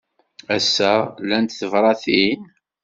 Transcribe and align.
Ass-a, 0.55 0.93
llant 1.25 1.57
tebṛatin? 1.59 2.41